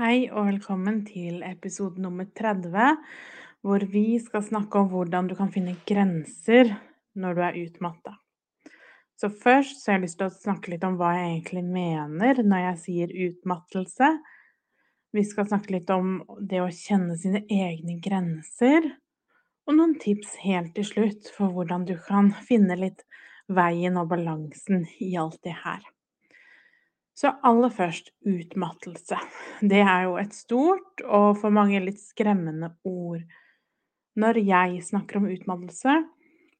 Hei 0.00 0.30
og 0.32 0.46
velkommen 0.46 1.02
til 1.04 1.42
episode 1.44 2.00
nummer 2.00 2.24
30, 2.38 2.84
hvor 3.60 3.82
vi 3.92 4.14
skal 4.16 4.40
snakke 4.46 4.80
om 4.80 4.86
hvordan 4.88 5.26
du 5.28 5.34
kan 5.36 5.50
finne 5.52 5.74
grenser 5.84 6.70
når 7.20 7.36
du 7.36 7.40
er 7.44 7.58
utmatta. 7.66 8.14
Så 9.20 9.28
først 9.28 9.82
så 9.82 9.90
har 9.90 9.98
jeg 9.98 10.06
lyst 10.06 10.18
til 10.22 10.30
å 10.30 10.38
snakke 10.38 10.72
litt 10.72 10.88
om 10.88 10.96
hva 10.96 11.10
jeg 11.18 11.28
egentlig 11.34 11.64
mener 11.76 12.40
når 12.40 12.64
jeg 12.64 12.80
sier 12.86 13.14
utmattelse. 13.26 14.10
Vi 15.12 15.26
skal 15.34 15.50
snakke 15.52 15.76
litt 15.76 15.92
om 15.92 16.16
det 16.40 16.64
å 16.64 16.72
kjenne 16.72 17.20
sine 17.20 17.44
egne 17.44 18.00
grenser, 18.00 18.88
og 19.68 19.76
noen 19.82 19.98
tips 20.00 20.38
helt 20.46 20.72
til 20.80 20.92
slutt 20.94 21.28
for 21.36 21.52
hvordan 21.52 21.84
du 21.84 21.98
kan 22.08 22.32
finne 22.48 22.80
litt 22.86 23.04
veien 23.52 24.00
og 24.00 24.14
balansen 24.16 24.88
i 24.96 25.12
alt 25.20 25.42
det 25.44 25.60
her. 25.60 25.84
Så 27.20 27.34
aller 27.44 27.68
først 27.68 28.14
utmattelse. 28.24 29.18
Det 29.60 29.82
er 29.84 30.06
jo 30.06 30.14
et 30.16 30.32
stort 30.32 31.02
og 31.04 31.34
for 31.42 31.52
mange 31.52 31.82
litt 31.84 32.00
skremmende 32.00 32.70
ord. 32.88 33.26
Når 34.16 34.40
jeg 34.40 34.80
snakker 34.86 35.20
om 35.20 35.28
utmattelse, 35.28 35.98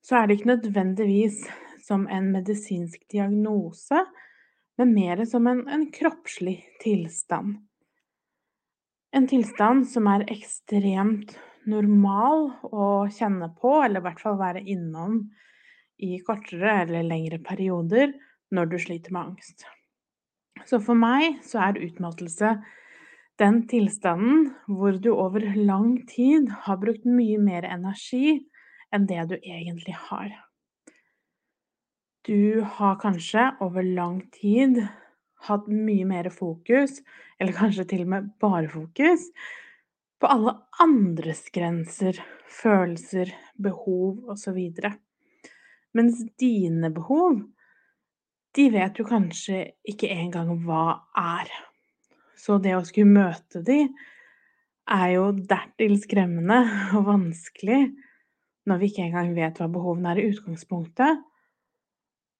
så 0.05 0.19
er 0.19 0.29
det 0.29 0.37
ikke 0.37 0.51
nødvendigvis 0.53 1.41
som 1.87 2.05
en 2.12 2.29
medisinsk 2.34 3.01
diagnose, 3.12 4.05
men 4.77 4.93
mer 4.93 5.25
som 5.29 5.49
en, 5.49 5.65
en 5.69 5.89
kroppslig 5.93 6.59
tilstand. 6.84 7.56
En 9.17 9.27
tilstand 9.33 9.89
som 9.91 10.06
er 10.12 10.29
ekstremt 10.31 11.34
normal 11.69 12.51
å 12.69 13.09
kjenne 13.09 13.49
på, 13.56 13.79
eller 13.81 14.05
i 14.05 14.09
hvert 14.11 14.23
fall 14.23 14.39
være 14.41 14.65
innom 14.69 15.23
i 16.01 16.21
kortere 16.25 16.83
eller 16.84 17.09
lengre 17.09 17.41
perioder 17.45 18.12
når 18.55 18.71
du 18.71 18.81
sliter 18.81 19.17
med 19.17 19.33
angst. 19.33 19.67
Så 20.69 20.80
for 20.84 20.98
meg 20.98 21.41
så 21.47 21.62
er 21.69 21.80
utmattelse 21.80 22.56
den 23.41 23.62
tilstanden 23.70 24.50
hvor 24.69 24.98
du 25.00 25.12
over 25.14 25.44
lang 25.56 26.03
tid 26.11 26.50
har 26.66 26.80
brukt 26.83 27.06
mye 27.08 27.39
mer 27.41 27.64
energi 27.69 28.41
enn 28.92 29.06
det 29.08 29.22
du 29.31 29.36
egentlig 29.38 29.97
har. 30.08 30.33
Du 32.28 32.61
har 32.77 32.98
kanskje 33.00 33.47
over 33.64 33.86
lang 33.86 34.20
tid 34.34 34.83
hatt 35.47 35.70
mye 35.72 36.05
mer 36.05 36.28
fokus, 36.34 36.98
eller 37.41 37.56
kanskje 37.56 37.86
til 37.88 38.05
og 38.05 38.11
med 38.12 38.27
bare 38.42 38.69
fokus, 38.69 39.31
på 40.20 40.28
alle 40.28 40.53
andres 40.84 41.47
grenser, 41.55 42.19
følelser, 42.61 43.33
behov 43.56 44.34
osv. 44.34 44.58
Mens 45.97 46.20
dine 46.38 46.91
behov 46.92 47.41
de 48.56 48.67
vet 48.73 48.98
jo 48.98 49.06
kanskje 49.06 49.62
ikke 49.89 50.11
engang 50.11 50.53
hva 50.65 51.01
er. 51.19 51.51
Så 52.39 52.59
det 52.62 52.75
å 52.77 52.84
skulle 52.87 53.12
møte 53.12 53.62
de 53.67 53.84
er 54.91 55.09
jo 55.15 55.31
dertil 55.33 55.97
skremmende 56.03 56.62
og 56.98 57.06
vanskelig 57.09 57.83
når 58.69 58.81
vi 58.81 58.91
ikke 58.91 59.06
engang 59.09 59.34
vet 59.37 59.59
hva 59.61 59.71
behovene 59.73 60.12
er 60.12 60.23
i 60.23 60.31
utgangspunktet. 60.31 61.23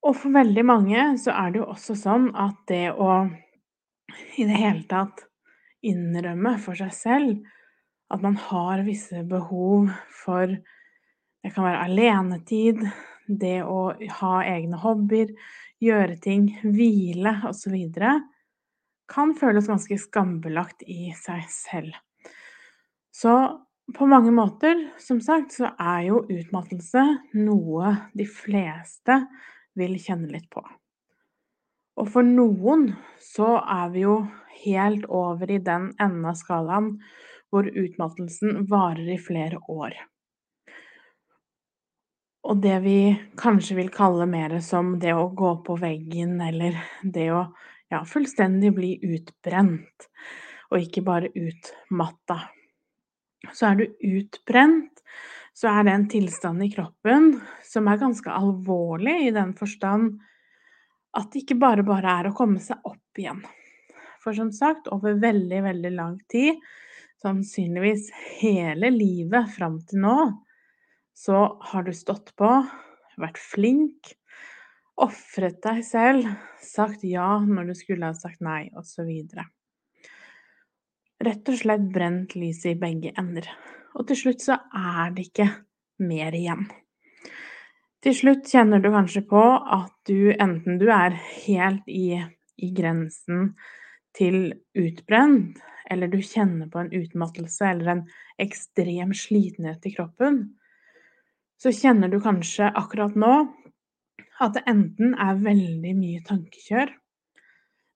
Og 0.01 0.17
for 0.17 0.33
veldig 0.33 0.65
mange 0.65 1.07
så 1.21 1.35
er 1.37 1.53
det 1.53 1.61
jo 1.61 1.71
også 1.75 1.97
sånn 1.99 2.31
at 2.39 2.61
det 2.71 2.87
å 2.93 3.25
i 4.41 4.47
det 4.49 4.59
hele 4.59 4.85
tatt 4.91 5.25
innrømme 5.87 6.57
for 6.61 6.79
seg 6.79 6.93
selv 6.97 7.39
at 8.11 8.23
man 8.25 8.37
har 8.49 8.83
visse 8.87 9.23
behov 9.29 9.91
for 10.25 10.59
Det 11.41 11.55
kan 11.55 11.65
være 11.65 11.85
alenetid, 11.87 12.81
det 13.25 13.63
å 13.65 13.95
ha 14.19 14.33
egne 14.45 14.77
hobbyer, 14.77 15.31
gjøre 15.81 16.19
ting, 16.23 16.51
hvile 16.63 17.35
osv. 17.49 17.77
kan 19.11 19.35
føles 19.35 19.67
ganske 19.67 19.99
skambelagt 19.99 20.85
i 20.87 21.11
seg 21.19 21.47
selv. 21.51 21.97
Så 23.11 23.35
på 23.97 24.07
mange 24.07 24.31
måter, 24.31 24.79
som 25.03 25.21
sagt, 25.21 25.57
så 25.57 25.73
er 25.79 26.05
jo 26.11 26.21
utmattelse 26.31 27.03
noe 27.35 27.95
de 28.15 28.27
fleste 28.29 29.17
vil 29.75 29.97
kjenne 29.99 30.31
litt 30.31 30.47
på. 30.53 30.63
Og 32.01 32.07
for 32.09 32.25
noen 32.25 32.93
så 33.21 33.57
er 33.61 33.91
vi 33.93 34.05
jo 34.07 34.21
helt 34.63 35.09
over 35.11 35.51
i 35.51 35.59
den 35.65 35.91
enden 36.01 36.29
av 36.29 36.39
skalaen 36.39 36.95
hvor 37.51 37.67
utmattelsen 37.67 38.65
varer 38.71 39.17
i 39.17 39.19
flere 39.21 39.59
år. 39.69 39.97
Og 42.49 42.61
det 42.63 42.79
vi 42.85 42.99
kanskje 43.39 43.77
vil 43.77 43.91
kalle 43.93 44.25
mer 44.31 44.57
som 44.65 44.95
det 45.01 45.13
å 45.13 45.29
gå 45.37 45.53
på 45.67 45.77
veggen, 45.81 46.39
eller 46.41 46.79
det 47.03 47.27
å 47.35 47.43
ja, 47.93 48.01
fullstendig 48.07 48.73
bli 48.77 48.95
utbrent, 49.17 50.09
og 50.71 50.87
ikke 50.87 51.05
bare 51.05 51.33
utmatta. 51.37 52.39
Så 53.53 53.71
er 53.71 53.81
du 53.81 53.85
utbrent, 54.17 55.03
så 55.53 55.69
er 55.75 55.85
det 55.85 55.93
en 55.93 56.09
tilstand 56.09 56.65
i 56.65 56.71
kroppen 56.73 57.33
som 57.67 57.89
er 57.91 58.01
ganske 58.01 58.33
alvorlig 58.33 59.17
i 59.27 59.33
den 59.35 59.53
forstand 59.59 60.21
at 61.19 61.33
det 61.33 61.43
ikke 61.43 61.59
bare 61.61 61.85
bare 61.85 62.13
er 62.21 62.29
å 62.31 62.37
komme 62.37 62.63
seg 62.63 62.81
opp 62.87 63.19
igjen. 63.19 63.43
For 64.23 64.37
som 64.37 64.53
sagt, 64.55 64.89
over 64.95 65.19
veldig, 65.21 65.63
veldig 65.65 65.93
lang 65.97 66.17
tid, 66.31 66.61
sannsynligvis 67.21 68.11
hele 68.41 68.93
livet 68.95 69.51
fram 69.57 69.81
til 69.89 70.05
nå, 70.05 70.17
så 71.21 71.41
har 71.61 71.85
du 71.85 71.93
stått 71.97 72.33
på, 72.39 72.49
vært 73.21 73.39
flink, 73.41 74.15
ofret 75.01 75.61
deg 75.65 75.83
selv, 75.85 76.29
sagt 76.65 77.05
ja 77.05 77.39
når 77.45 77.71
du 77.71 77.75
skulle 77.77 78.09
ha 78.09 78.17
sagt 78.17 78.41
nei, 78.45 78.69
osv. 78.77 79.09
Rett 81.21 81.51
og 81.53 81.59
slett 81.61 81.89
brent 81.93 82.37
lyset 82.39 82.73
i 82.73 82.79
begge 82.81 83.13
ender. 83.21 83.49
Og 83.99 84.07
til 84.09 84.21
slutt 84.23 84.45
så 84.45 84.57
er 84.77 85.13
det 85.17 85.29
ikke 85.29 85.49
mer 86.07 86.37
igjen. 86.37 86.65
Til 88.01 88.17
slutt 88.17 88.49
kjenner 88.49 88.81
du 88.81 88.89
kanskje 88.95 89.21
på 89.29 89.41
at 89.41 89.93
du 90.09 90.31
enten 90.33 90.79
du 90.81 90.87
er 90.89 91.19
helt 91.45 91.85
i, 91.91 92.17
i 92.57 92.71
grensen 92.73 93.51
til 94.17 94.55
utbrent, 94.79 95.61
eller 95.91 96.09
du 96.09 96.17
kjenner 96.25 96.71
på 96.73 96.81
en 96.81 96.93
utmattelse 96.97 97.69
eller 97.75 97.93
en 97.93 98.03
ekstrem 98.41 99.13
slitenhet 99.17 99.85
i 99.85 99.93
kroppen, 99.99 100.41
så 101.61 101.73
kjenner 101.73 102.09
du 102.09 102.21
kanskje 102.25 102.71
akkurat 102.73 103.17
nå 103.21 103.35
at 104.41 104.55
det 104.57 104.63
enten 104.71 105.13
er 105.21 105.43
veldig 105.45 105.93
mye 105.99 106.23
tankekjør. 106.25 106.93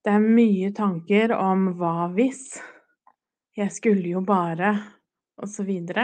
Det 0.05 0.13
er 0.13 0.25
mye 0.25 0.69
tanker 0.77 1.33
om 1.33 1.71
hva 1.79 2.11
hvis, 2.13 2.59
jeg 3.57 3.73
skulle 3.73 4.11
jo 4.11 4.21
bare, 4.27 4.75
osv. 5.41 5.71
Og, 5.71 6.03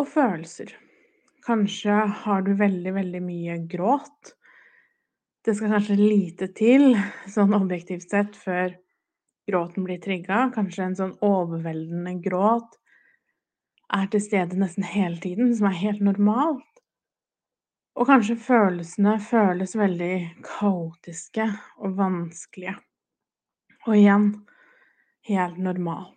og 0.00 0.08
følelser. 0.08 0.72
Kanskje 1.44 1.98
har 2.22 2.46
du 2.46 2.54
veldig, 2.56 2.94
veldig 2.96 3.22
mye 3.26 3.58
gråt. 3.68 4.32
Det 5.44 5.54
skal 5.58 5.76
kanskje 5.76 5.98
lite 6.00 6.48
til, 6.56 6.96
sånn 7.28 7.52
objektivt 7.54 8.08
sett, 8.08 8.32
før 8.40 8.72
gråten 9.46 9.84
blir 9.84 10.00
trigga. 10.02 10.46
Kanskje 10.56 10.88
en 10.88 10.98
sånn 11.02 11.14
overveldende 11.20 12.16
gråt 12.24 12.80
er 13.94 14.08
til 14.10 14.22
stede 14.22 14.58
nesten 14.58 14.86
hele 14.86 15.20
tiden, 15.22 15.52
som 15.54 15.68
er 15.70 15.78
helt 15.78 16.02
normalt. 16.04 16.64
Og 17.96 18.08
kanskje 18.10 18.36
følelsene 18.36 19.16
føles 19.24 19.76
veldig 19.78 20.16
kaotiske 20.44 21.46
og 21.78 21.96
vanskelige. 21.96 22.74
Og 23.86 23.94
igjen 23.96 24.28
helt 25.30 25.58
normalt. 25.62 26.12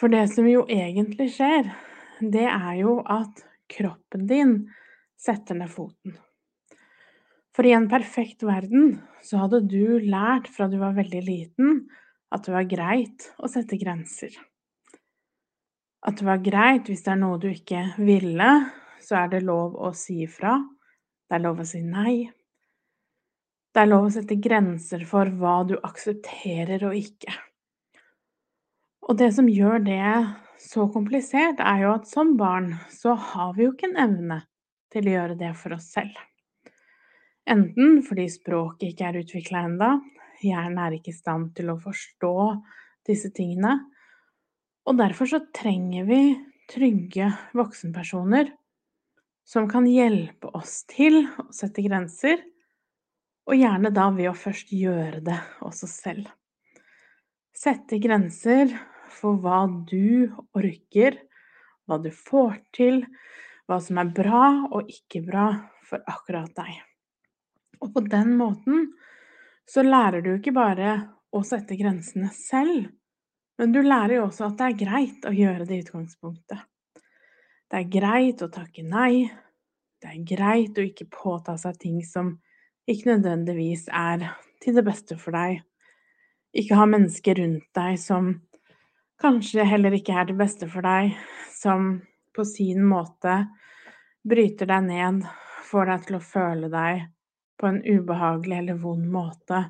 For 0.00 0.08
det 0.08 0.24
som 0.32 0.48
jo 0.48 0.64
egentlig 0.72 1.28
skjer, 1.36 1.70
det 2.20 2.48
er 2.48 2.74
jo 2.80 2.98
at 3.04 3.44
kroppen 3.70 4.26
din 4.28 4.54
setter 5.20 5.58
ned 5.60 5.70
foten. 5.70 6.16
For 7.54 7.66
i 7.66 7.74
en 7.76 7.90
perfekt 7.90 8.42
verden 8.46 8.96
så 9.26 9.42
hadde 9.42 9.60
du 9.68 10.00
lært 10.00 10.48
fra 10.48 10.70
du 10.70 10.78
var 10.80 10.96
veldig 10.96 11.22
liten 11.26 11.82
at 12.32 12.46
det 12.46 12.54
var 12.54 12.68
greit 12.70 13.26
å 13.38 13.50
sette 13.50 13.78
grenser. 13.78 14.32
At 16.06 16.16
det 16.16 16.26
var 16.26 16.40
greit 16.44 16.88
hvis 16.88 17.04
det 17.04 17.12
er 17.12 17.20
noe 17.20 17.40
du 17.40 17.50
ikke 17.50 17.82
ville, 18.00 18.50
så 19.04 19.22
er 19.22 19.32
det 19.32 19.42
lov 19.44 19.76
å 19.76 19.92
si 19.96 20.22
ifra. 20.24 20.56
Det 21.28 21.36
er 21.36 21.44
lov 21.44 21.60
å 21.60 21.66
si 21.68 21.82
nei. 21.84 22.30
Det 23.70 23.82
er 23.82 23.90
lov 23.90 24.08
å 24.08 24.12
sette 24.14 24.38
grenser 24.42 25.04
for 25.06 25.30
hva 25.40 25.60
du 25.68 25.76
aksepterer 25.78 26.82
og 26.88 26.96
ikke. 26.98 27.34
Og 29.06 29.18
det 29.18 29.30
som 29.36 29.48
gjør 29.50 29.84
det 29.84 30.00
så 30.60 30.86
komplisert, 30.92 31.60
er 31.62 31.84
jo 31.84 31.92
at 31.94 32.08
som 32.10 32.34
barn 32.38 32.72
så 32.92 33.14
har 33.14 33.54
vi 33.56 33.66
jo 33.66 33.74
ikke 33.74 33.88
en 33.92 34.02
evne 34.04 34.40
til 34.92 35.06
å 35.06 35.14
gjøre 35.14 35.38
det 35.40 35.52
for 35.58 35.76
oss 35.76 35.88
selv. 35.94 36.16
Enten 37.50 38.00
fordi 38.06 38.26
språket 38.30 38.90
ikke 38.90 39.08
er 39.08 39.20
utvikla 39.22 39.64
enda, 39.66 39.90
hjernen 40.44 40.78
er 40.82 40.98
ikke 40.98 41.12
i 41.12 41.16
stand 41.16 41.54
til 41.56 41.72
å 41.72 41.78
forstå 41.80 42.34
disse 43.08 43.32
tingene, 43.34 43.78
og 44.90 44.96
derfor 44.98 45.28
så 45.30 45.38
trenger 45.54 46.06
vi 46.08 46.22
trygge 46.70 47.28
voksenpersoner 47.54 48.48
som 49.46 49.68
kan 49.70 49.86
hjelpe 49.86 50.50
oss 50.54 50.80
til 50.90 51.22
å 51.38 51.46
sette 51.54 51.84
grenser, 51.86 52.42
og 53.46 53.54
gjerne 53.58 53.90
da 53.94 54.08
ved 54.14 54.30
å 54.30 54.36
først 54.38 54.70
gjøre 54.74 55.22
det 55.26 55.38
også 55.62 55.86
selv. 55.90 56.26
Sette 57.54 57.98
grenser 58.02 58.70
for 59.10 59.38
hva 59.42 59.64
du 59.86 60.30
orker, 60.58 61.18
hva 61.86 61.98
du 62.02 62.10
får 62.14 62.58
til, 62.74 63.02
hva 63.70 63.78
som 63.82 63.98
er 64.02 64.10
bra 64.14 64.44
og 64.70 64.90
ikke 64.90 65.22
bra 65.26 65.48
for 65.86 66.02
akkurat 66.10 66.50
deg. 66.58 66.78
Og 67.78 67.94
på 67.94 68.02
den 68.10 68.34
måten 68.38 68.90
så 69.70 69.86
lærer 69.86 70.22
du 70.22 70.34
ikke 70.36 70.54
bare 70.54 70.96
å 71.30 71.42
sette 71.46 71.78
grensene 71.78 72.30
selv, 72.34 72.90
men 73.60 73.74
du 73.76 73.82
lærer 73.84 74.16
jo 74.16 74.22
også 74.24 74.46
at 74.46 74.56
det 74.56 74.66
er 74.66 74.78
greit 74.80 75.26
å 75.28 75.34
gjøre 75.36 75.66
det 75.68 75.76
i 75.76 75.82
utgangspunktet. 75.84 76.62
Det 77.68 77.76
er 77.76 77.90
greit 77.92 78.40
å 78.40 78.48
takke 78.48 78.82
nei. 78.82 79.26
Det 80.00 80.08
er 80.08 80.22
greit 80.24 80.78
å 80.80 80.84
ikke 80.86 81.10
påta 81.12 81.58
seg 81.60 81.76
ting 81.82 81.98
som 82.08 82.38
ikke 82.88 83.12
nødvendigvis 83.12 83.84
er 83.92 84.24
til 84.64 84.78
det 84.80 84.84
beste 84.86 85.18
for 85.20 85.36
deg. 85.36 85.60
Ikke 86.56 86.78
ha 86.80 86.86
mennesker 86.88 87.36
rundt 87.36 87.68
deg 87.76 88.00
som 88.00 88.32
kanskje 89.20 89.68
heller 89.68 89.92
ikke 89.98 90.16
er 90.16 90.30
det 90.30 90.38
beste 90.40 90.64
for 90.72 90.80
deg, 90.88 91.12
som 91.52 91.98
på 92.32 92.46
sin 92.48 92.80
måte 92.88 93.42
bryter 94.24 94.72
deg 94.72 94.88
ned, 94.88 95.26
får 95.68 95.92
deg 95.92 96.08
til 96.08 96.16
å 96.16 96.24
føle 96.24 96.72
deg 96.72 97.04
på 97.60 97.68
en 97.68 97.82
ubehagelig 97.84 98.56
eller 98.56 98.80
vond 98.80 99.04
måte, 99.12 99.66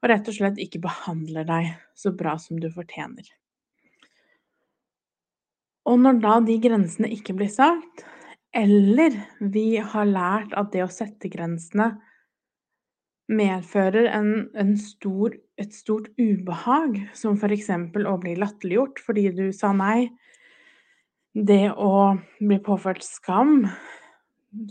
og 0.00 0.08
rett 0.08 0.28
og 0.30 0.36
slett 0.36 0.60
ikke 0.62 0.80
behandler 0.82 1.46
deg 1.48 1.74
så 1.96 2.12
bra 2.16 2.36
som 2.40 2.60
du 2.60 2.70
fortjener. 2.72 3.26
Og 5.88 5.98
når 6.00 6.20
da 6.22 6.36
de 6.44 6.56
grensene 6.62 7.10
ikke 7.12 7.34
blir 7.36 7.50
sagt, 7.52 8.04
eller 8.56 9.14
vi 9.40 9.78
har 9.78 10.08
lært 10.08 10.54
at 10.58 10.72
det 10.74 10.84
å 10.84 10.92
sette 10.92 11.30
grensene 11.32 11.92
medfører 13.30 14.08
en, 14.10 14.32
en 14.58 14.72
stor, 14.80 15.36
et 15.60 15.74
stort 15.74 16.08
ubehag, 16.18 16.98
som 17.14 17.38
f.eks. 17.38 17.70
å 17.70 18.16
bli 18.22 18.34
latterliggjort 18.38 19.02
fordi 19.04 19.28
du 19.36 19.46
sa 19.54 19.70
nei, 19.76 20.10
det 21.30 21.70
å 21.78 22.16
bli 22.40 22.58
påført 22.64 23.06
skam, 23.06 23.68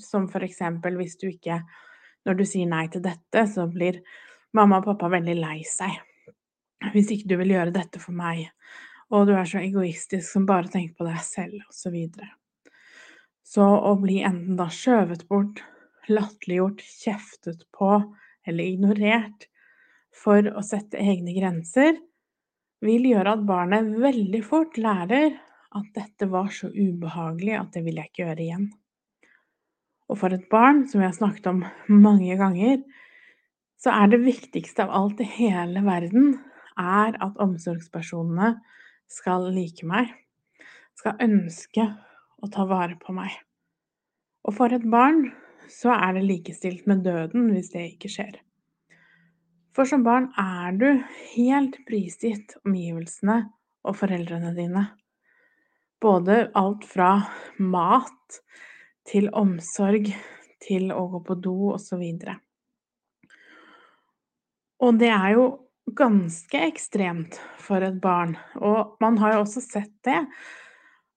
som 0.03 0.27
f.eks. 0.27 0.59
hvis 0.83 1.15
du 1.21 1.29
ikke 1.31 1.61
Når 2.27 2.35
du 2.35 2.43
sier 2.43 2.67
nei 2.67 2.83
til 2.91 2.99
dette, 2.99 3.45
så 3.47 3.63
blir 3.71 4.01
mamma 4.57 4.79
og 4.79 4.87
pappa 4.91 5.11
veldig 5.13 5.35
lei 5.39 5.59
seg 5.67 5.97
hvis 6.93 7.11
ikke 7.13 7.27
du 7.27 7.35
vil 7.41 7.53
gjøre 7.55 7.75
dette 7.75 7.99
for 7.99 8.15
meg, 8.15 8.45
og 9.11 9.27
du 9.27 9.33
er 9.35 9.47
så 9.49 9.61
egoistisk 9.61 10.25
som 10.25 10.45
bare 10.47 10.71
tenker 10.71 10.95
på 10.95 11.07
deg 11.07 11.19
selv, 11.25 11.57
osv. 11.67 11.79
Så, 11.81 11.91
videre. 11.93 12.29
så 13.43 13.65
å 13.89 13.95
bli 13.99 14.21
enten 14.23 14.57
da 14.59 14.69
skjøvet 14.71 15.25
bort, 15.27 15.63
latterliggjort, 16.09 16.81
kjeftet 16.81 17.65
på 17.75 17.91
eller 18.47 18.63
ignorert 18.63 19.49
for 20.15 20.45
å 20.55 20.63
sette 20.65 21.01
egne 21.01 21.35
grenser, 21.35 21.99
vil 22.79 23.09
gjøre 23.09 23.35
at 23.35 23.45
barnet 23.47 23.91
veldig 23.99 24.39
fort 24.45 24.77
lærer 24.79 25.35
at 25.75 25.89
dette 25.93 26.29
var 26.31 26.47
så 26.53 26.69
ubehagelig 26.71 27.57
at 27.59 27.75
det 27.75 27.83
vil 27.85 27.99
jeg 27.99 28.09
ikke 28.09 28.23
gjøre 28.23 28.45
igjen. 28.45 28.69
Og 30.09 30.17
for 30.17 30.33
et 30.33 30.47
barn, 30.49 30.85
som 30.89 31.03
vi 31.03 31.05
har 31.05 31.13
snakket 31.13 31.51
om 31.51 31.59
mange 31.91 32.37
ganger, 32.39 32.79
så 33.79 33.93
er 33.95 34.11
det 34.11 34.21
viktigste 34.25 34.85
av 34.85 34.93
alt 34.95 35.21
i 35.23 35.27
hele 35.37 35.83
verden 35.85 36.33
er 36.79 37.15
at 37.23 37.39
omsorgspersonene 37.39 38.53
skal 39.09 39.47
like 39.55 39.87
meg, 39.87 40.11
skal 40.99 41.19
ønske 41.23 41.85
å 42.39 42.49
ta 42.51 42.65
vare 42.67 42.99
på 42.99 43.15
meg. 43.15 43.31
Og 44.47 44.55
for 44.57 44.75
et 44.75 44.85
barn 44.91 45.29
så 45.69 45.93
er 45.95 46.17
det 46.17 46.27
likestilt 46.27 46.87
med 46.89 47.03
døden 47.05 47.51
hvis 47.53 47.71
det 47.73 47.85
ikke 47.93 48.11
skjer. 48.11 48.37
For 49.75 49.87
som 49.87 50.03
barn 50.03 50.31
er 50.39 50.75
du 50.75 50.87
helt 51.35 51.77
prisgitt 51.87 52.57
omgivelsene 52.65 53.43
og 53.87 53.95
foreldrene 53.99 54.51
dine. 54.57 54.85
Både 56.01 56.49
alt 56.57 56.83
fra 56.87 57.11
mat 57.59 58.39
til 59.07 59.29
omsorg 59.35 60.09
til 60.63 60.91
å 60.95 61.05
gå 61.13 61.21
på 61.27 61.37
do 61.43 61.55
osv. 61.75 62.01
Og 62.01 62.48
det 64.99 65.09
er 65.11 65.33
jo 65.35 65.45
ganske 65.97 66.61
ekstremt 66.69 67.39
for 67.59 67.83
et 67.83 67.97
barn. 68.01 68.35
Og 68.55 68.95
man 69.03 69.17
har 69.19 69.35
jo 69.35 69.43
også 69.43 69.63
sett 69.63 69.93
det, 70.07 70.21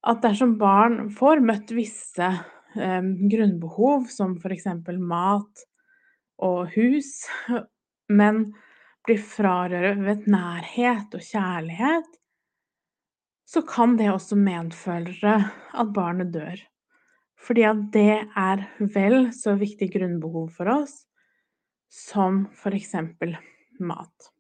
at 0.03 0.23
dersom 0.25 0.57
barn 0.59 1.07
får 1.15 1.43
møtt 1.45 1.71
visse 1.75 2.27
eh, 2.27 3.05
grunnbehov, 3.31 4.09
som 4.11 4.35
f.eks. 4.41 4.67
mat 4.99 5.67
og 6.43 6.73
hus, 6.75 7.13
men 8.11 8.49
blir 9.07 9.23
frarøvet 9.23 10.27
nærhet 10.31 11.15
og 11.15 11.23
kjærlighet, 11.27 12.11
så 13.53 13.63
kan 13.69 13.97
det 13.99 14.11
også 14.11 14.39
medføre 14.39 15.35
at 15.53 15.95
barnet 15.95 16.33
dør. 16.35 16.59
Fordi 17.43 17.65
at 17.67 17.81
det 17.95 18.23
er 18.39 18.67
vel 18.95 19.33
så 19.35 19.57
viktig 19.59 19.91
grunnbehov 19.93 20.53
for 20.57 20.71
oss 20.73 21.03
som 21.93 22.47
f.eks 22.55 22.95
mat. 23.87 24.31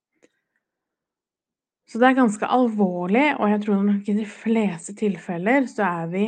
Så 1.88 2.00
det 2.00 2.08
er 2.08 2.16
ganske 2.16 2.48
alvorlig, 2.48 3.26
og 3.36 3.50
jeg 3.50 3.62
tror 3.66 3.82
nok 3.84 4.06
i 4.08 4.16
de 4.16 4.24
fleste 4.24 4.94
tilfeller 4.96 5.66
så 5.68 5.84
er 5.84 6.06
vi 6.12 6.22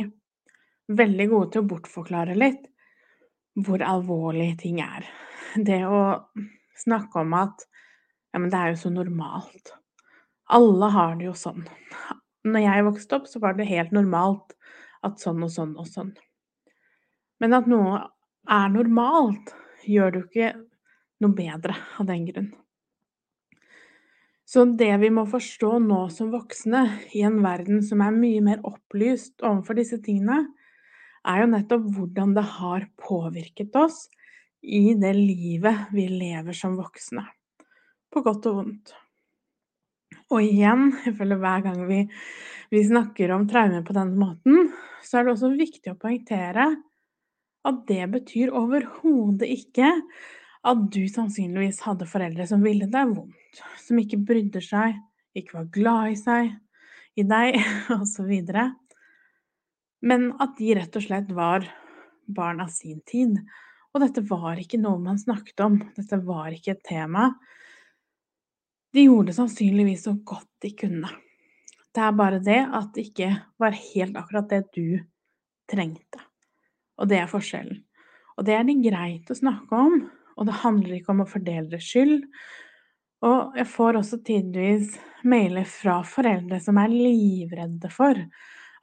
veldig 0.93 1.25
gode 1.31 1.51
til 1.53 1.63
å 1.63 1.69
bortforklare 1.71 2.35
litt 2.37 2.67
hvor 3.65 3.81
alvorlig 3.81 4.51
ting 4.61 4.81
er. 4.83 5.07
Det 5.55 5.79
å 5.87 6.01
snakke 6.77 7.23
om 7.23 7.33
at 7.39 7.65
ja, 7.65 8.41
men 8.41 8.51
det 8.51 8.59
er 8.59 8.73
jo 8.73 8.81
så 8.83 8.91
normalt. 8.91 9.71
Alle 10.53 10.91
har 10.93 11.15
det 11.17 11.29
jo 11.29 11.33
sånn. 11.39 11.63
Når 12.45 12.65
jeg 12.65 12.85
vokste 12.85 13.17
opp, 13.17 13.29
så 13.31 13.41
var 13.41 13.55
det 13.57 13.69
helt 13.69 13.95
normalt 13.95 14.53
at 15.07 15.21
sånn 15.23 15.41
og 15.45 15.53
sånn 15.53 15.73
og 15.79 15.87
sånn. 15.89 16.11
Men 17.41 17.55
at 17.57 17.69
noe 17.71 18.03
er 18.51 18.69
normalt, 18.73 19.55
gjør 19.87 20.11
det 20.11 20.21
jo 20.21 20.27
ikke 20.29 20.51
noe 21.23 21.37
bedre 21.37 21.79
av 21.97 22.11
den 22.11 22.27
grunn. 22.29 22.51
Så 24.45 24.65
det 24.77 24.91
vi 25.01 25.09
må 25.09 25.23
forstå 25.25 25.71
nå 25.81 26.03
som 26.13 26.29
voksne, 26.33 26.83
i 27.17 27.23
en 27.25 27.39
verden 27.43 27.81
som 27.85 28.03
er 28.05 28.13
mye 28.13 28.43
mer 28.45 28.61
opplyst 28.67 29.41
overfor 29.41 29.79
disse 29.79 29.97
tingene, 30.05 30.43
er 31.25 31.41
jo 31.41 31.47
nettopp 31.49 31.87
hvordan 31.95 32.35
det 32.37 32.43
har 32.59 32.85
påvirket 33.01 33.73
oss 33.81 34.05
i 34.61 34.93
det 34.97 35.15
livet 35.17 35.89
vi 35.93 36.05
lever 36.11 36.53
som 36.57 36.77
voksne. 36.77 37.25
På 38.13 38.21
godt 38.25 38.45
og 38.51 38.59
vondt. 38.59 38.93
Og 40.33 40.41
igjen, 40.41 40.91
jeg 41.05 41.17
føler 41.17 41.41
hver 41.41 41.65
gang 41.65 41.81
vi, 41.89 41.99
vi 42.73 42.81
snakker 42.85 43.33
om 43.33 43.45
traumer 43.49 43.83
på 43.85 43.93
denne 43.97 44.17
måten, 44.17 44.69
så 45.05 45.19
er 45.19 45.25
det 45.25 45.35
også 45.35 45.51
viktig 45.57 45.93
å 45.93 45.99
poengtere 46.01 46.69
at 47.65 47.81
det 47.89 48.03
betyr 48.13 48.53
overhodet 48.53 49.49
ikke 49.49 49.89
at 50.65 50.85
du 50.93 51.03
sannsynligvis 51.09 51.81
hadde 51.85 52.07
foreldre 52.09 52.45
som 52.49 52.63
ville 52.65 52.87
deg 52.89 53.13
vondt, 53.13 53.37
som 53.81 53.99
ikke 54.01 54.21
brydde 54.27 54.61
seg, 54.63 54.97
ikke 55.35 55.59
var 55.59 55.71
glad 55.73 56.13
i 56.13 56.19
seg, 56.19 56.53
i 57.15 57.25
deg, 57.27 57.59
osv. 57.99 58.31
Men 60.05 60.31
at 60.43 60.57
de 60.59 60.75
rett 60.77 60.97
og 60.99 61.05
slett 61.05 61.31
var 61.35 61.67
barn 62.25 62.61
av 62.63 62.71
sin 62.73 63.01
tid. 63.07 63.37
Og 63.95 64.01
dette 64.03 64.23
var 64.27 64.59
ikke 64.59 64.79
noe 64.81 64.99
man 64.99 65.19
snakket 65.19 65.61
om, 65.63 65.79
dette 65.95 66.19
var 66.25 66.51
ikke 66.55 66.75
et 66.75 66.83
tema. 66.87 67.29
De 68.95 69.05
gjorde 69.07 69.31
det 69.31 69.37
sannsynligvis 69.37 70.05
så 70.07 70.15
godt 70.27 70.49
de 70.63 70.71
kunne. 70.75 71.11
Det 71.95 72.03
er 72.03 72.15
bare 72.15 72.41
det 72.43 72.59
at 72.75 72.91
det 72.95 73.07
ikke 73.09 73.29
var 73.61 73.75
helt 73.75 74.17
akkurat 74.19 74.49
det 74.51 74.65
du 74.75 74.99
trengte. 75.71 76.19
Og 76.99 77.07
det 77.11 77.21
er 77.21 77.31
forskjellen. 77.31 77.81
Og 78.35 78.47
det 78.47 78.55
er 78.55 78.65
det 78.67 78.81
greit 78.83 79.31
å 79.31 79.37
snakke 79.37 79.79
om, 79.79 80.01
og 80.35 80.47
det 80.47 80.59
handler 80.59 80.97
ikke 80.97 81.13
om 81.13 81.23
å 81.23 81.29
fordele 81.29 81.79
skyld. 81.79 82.25
Og 83.23 83.55
jeg 83.57 83.67
får 83.71 84.01
også 84.01 84.19
tidvis 84.27 84.97
mailer 85.23 85.65
fra 85.69 86.01
foreldre 86.05 86.59
som 86.61 86.77
er 86.81 86.91
livredde 86.91 87.89
for 87.93 88.19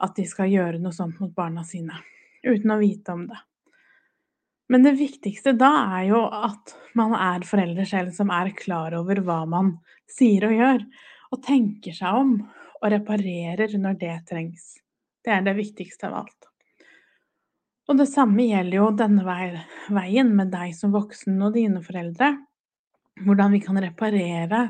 at 0.03 0.17
de 0.17 0.25
skal 0.27 0.51
gjøre 0.51 0.81
noe 0.83 0.95
sånt 0.97 1.21
mot 1.23 1.33
barna 1.37 1.63
sine, 1.67 1.95
uten 2.43 2.75
å 2.75 2.81
vite 2.81 3.15
om 3.15 3.27
det. 3.31 3.39
Men 4.73 4.87
det 4.87 4.95
viktigste 4.97 5.53
da 5.59 5.71
er 5.99 6.07
jo 6.09 6.23
at 6.33 6.73
man 6.97 7.13
er 7.19 7.45
foreldre 7.47 7.85
selv 7.87 8.15
som 8.17 8.33
er 8.33 8.55
klar 8.57 8.95
over 8.97 9.21
hva 9.27 9.43
man 9.45 9.75
sier 10.11 10.47
og 10.49 10.55
gjør, 10.57 10.87
og 11.33 11.43
tenker 11.45 11.97
seg 11.97 12.23
om 12.23 12.33
og 12.83 12.89
reparerer 12.95 13.77
når 13.79 13.99
det 14.01 14.15
trengs. 14.31 14.79
Det 15.23 15.35
er 15.35 15.45
det 15.47 15.55
viktigste 15.59 16.09
av 16.09 16.23
alt. 16.23 16.49
Og 17.91 17.99
det 17.99 18.09
samme 18.11 18.47
gjelder 18.47 18.79
jo 18.79 18.89
denne 18.97 19.37
veien 19.93 20.33
med 20.39 20.51
deg 20.55 20.75
som 20.77 20.95
voksen 20.95 21.37
og 21.43 21.55
dine 21.57 21.83
foreldre. 21.85 22.33
Hvordan 23.21 23.53
vi 23.53 23.61
kan 23.61 23.79
reparere 23.83 24.63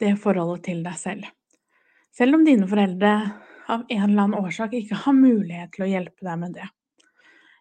det 0.00 0.14
forholdet 0.22 0.64
til 0.70 0.82
deg 0.86 0.96
selv. 0.98 1.28
Selv 2.14 2.38
om 2.38 2.44
dine 2.46 2.66
foreldre 2.70 3.12
av 3.68 3.84
en 3.84 4.04
eller 4.08 4.24
annen 4.24 4.40
årsak 4.40 4.74
ikke 4.78 4.98
har 5.04 5.16
mulighet 5.16 5.74
til 5.74 5.84
å 5.84 5.90
hjelpe 5.90 6.24
deg 6.24 6.38
med 6.40 6.54
det. 6.56 6.68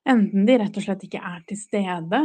Enten 0.08 0.46
de 0.48 0.58
rett 0.62 0.78
og 0.80 0.86
slett 0.86 1.04
ikke 1.04 1.20
er 1.20 1.42
til 1.50 1.60
stede, 1.60 2.22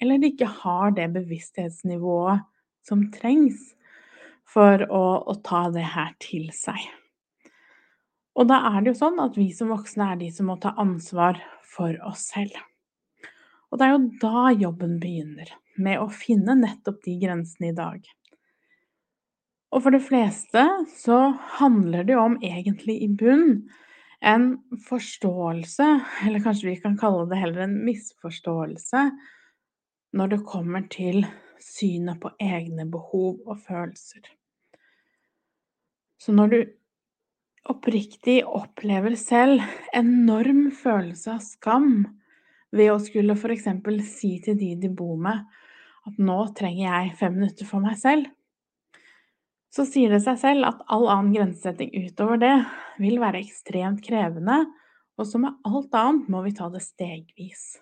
eller 0.00 0.20
de 0.20 0.32
ikke 0.32 0.50
har 0.62 0.92
det 0.96 1.08
bevissthetsnivået 1.14 2.44
som 2.84 3.06
trengs 3.14 3.70
for 4.52 4.84
å, 4.84 5.04
å 5.24 5.34
ta 5.44 5.68
det 5.72 5.86
her 5.94 6.12
til 6.20 6.50
seg. 6.54 6.82
Og 8.36 8.48
da 8.48 8.58
er 8.72 8.80
det 8.80 8.92
jo 8.92 9.00
sånn 9.00 9.20
at 9.22 9.36
vi 9.36 9.48
som 9.56 9.72
voksne 9.72 10.12
er 10.12 10.20
de 10.20 10.28
som 10.32 10.48
må 10.48 10.58
ta 10.60 10.74
ansvar 10.80 11.40
for 11.74 11.96
oss 12.08 12.28
selv. 12.32 12.54
Og 13.72 13.80
det 13.80 13.86
er 13.86 13.94
jo 13.94 14.04
da 14.20 14.52
jobben 14.52 14.98
begynner, 15.00 15.48
med 15.76 16.00
å 16.02 16.08
finne 16.12 16.56
nettopp 16.58 17.00
de 17.04 17.16
grensene 17.20 17.70
i 17.70 17.76
dag. 17.76 18.02
Og 19.72 19.84
for 19.84 19.94
de 19.94 20.02
fleste 20.04 20.64
så 20.92 21.18
handler 21.58 22.04
det 22.04 22.16
jo 22.16 22.24
om 22.26 22.36
egentlig 22.44 22.98
i 23.04 23.08
bunn 23.08 23.62
en 24.22 24.52
forståelse, 24.86 25.86
eller 26.26 26.44
kanskje 26.44 26.68
vi 26.68 26.76
kan 26.82 26.98
kalle 26.98 27.24
det 27.30 27.40
heller 27.40 27.64
en 27.64 27.78
misforståelse, 27.86 29.06
når 30.12 30.34
det 30.34 30.44
kommer 30.46 30.84
til 30.92 31.24
synet 31.62 32.20
på 32.22 32.30
egne 32.42 32.86
behov 32.90 33.40
og 33.46 33.58
følelser. 33.64 34.22
Så 36.22 36.34
når 36.36 36.52
du 36.52 36.60
oppriktig 37.72 38.42
opplever 38.46 39.14
selv 39.18 39.62
enorm 39.94 40.68
følelse 40.74 41.36
av 41.36 41.42
skam 41.42 41.92
ved 42.74 42.92
å 42.92 43.00
skulle 43.02 43.36
f.eks. 43.38 43.68
si 44.08 44.36
til 44.44 44.58
de 44.58 44.74
de 44.82 44.90
bor 44.90 45.16
med, 45.18 45.42
at 46.08 46.18
nå 46.18 46.38
trenger 46.58 46.86
jeg 46.86 47.16
fem 47.20 47.36
minutter 47.36 47.68
for 47.68 47.84
meg 47.84 47.98
selv, 48.00 48.26
så 49.72 49.86
sier 49.88 50.12
det 50.12 50.20
seg 50.24 50.40
selv 50.40 50.68
at 50.68 50.82
all 50.92 51.06
annen 51.08 51.32
grensesetting 51.32 51.92
utover 52.04 52.40
det 52.42 52.56
vil 53.00 53.20
være 53.22 53.40
ekstremt 53.40 54.02
krevende, 54.04 54.58
og 55.16 55.28
som 55.28 55.46
med 55.46 55.56
alt 55.68 55.94
annet 55.96 56.28
må 56.32 56.42
vi 56.44 56.52
ta 56.56 56.68
det 56.72 56.82
stegvis. 56.84 57.78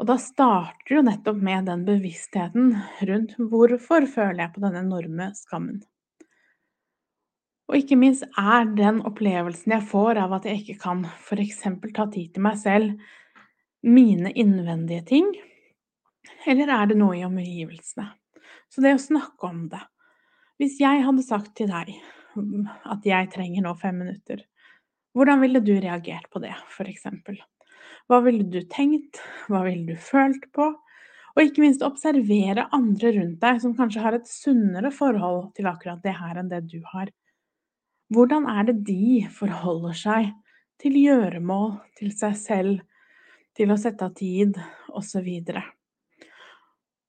Og 0.00 0.08
da 0.08 0.16
starter 0.20 0.96
jo 0.96 1.04
nettopp 1.04 1.40
med 1.44 1.66
den 1.68 1.84
bevisstheten 1.84 2.74
rundt 3.08 3.34
hvorfor 3.36 4.06
føler 4.08 4.46
jeg 4.46 4.54
på 4.54 4.62
denne 4.64 4.84
enorme 4.84 5.30
skammen. 5.36 5.82
Og 7.70 7.76
ikke 7.78 7.98
minst 8.00 8.24
er 8.40 8.64
den 8.74 8.98
opplevelsen 9.06 9.76
jeg 9.76 9.86
får 9.92 10.18
av 10.24 10.32
at 10.40 10.48
jeg 10.48 10.62
ikke 10.62 10.80
kan 10.82 11.04
f.eks. 11.06 11.62
ta 11.94 12.08
tid 12.10 12.32
til 12.34 12.42
meg 12.42 12.56
selv, 12.58 12.96
mine 13.86 14.32
innvendige 14.36 15.04
ting, 15.08 15.28
eller 16.50 16.72
er 16.74 16.90
det 16.90 16.98
noe 17.00 17.18
i 17.18 17.26
omgivelsene? 17.26 18.08
Så 18.70 18.82
det 18.84 18.94
å 18.94 19.02
snakke 19.02 19.48
om 19.48 19.64
det 19.70 19.80
Hvis 20.60 20.78
jeg 20.82 21.04
hadde 21.06 21.24
sagt 21.26 21.54
til 21.58 21.70
deg 21.70 21.94
at 22.94 23.06
jeg 23.06 23.30
trenger 23.32 23.64
nå 23.64 23.72
fem 23.80 23.96
minutter, 23.98 24.42
hvordan 25.16 25.40
ville 25.42 25.62
du 25.64 25.72
reagert 25.80 26.28
på 26.30 26.38
det, 26.44 26.52
f.eks.? 26.70 27.08
Hva 28.06 28.20
ville 28.22 28.44
du 28.46 28.60
tenkt? 28.70 29.18
Hva 29.50 29.64
ville 29.66 29.88
du 29.88 29.98
følt 29.98 30.44
på? 30.54 30.68
Og 31.34 31.40
ikke 31.42 31.64
minst 31.64 31.82
observere 31.86 32.68
andre 32.76 33.14
rundt 33.16 33.40
deg 33.42 33.58
som 33.62 33.74
kanskje 33.78 34.04
har 34.04 34.18
et 34.18 34.30
sunnere 34.30 34.92
forhold 34.94 35.50
til 35.56 35.66
akkurat 35.70 36.02
det 36.04 36.14
her 36.18 36.38
enn 36.38 36.50
det 36.52 36.64
du 36.70 36.78
har. 36.92 37.10
Hvordan 38.10 38.46
er 38.50 38.68
det 38.68 38.80
de 38.86 39.26
forholder 39.34 39.96
seg 39.96 40.30
til 40.82 40.96
gjøremål, 40.98 41.76
til 41.98 42.10
seg 42.16 42.38
selv, 42.38 42.80
til 43.54 43.70
å 43.70 43.78
sette 43.78 44.06
av 44.06 44.14
tid, 44.18 44.58
osv. 44.96 45.28